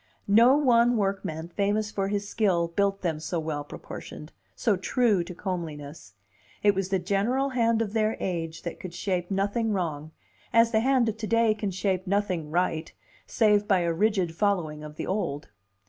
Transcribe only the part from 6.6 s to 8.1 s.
it was the general hand of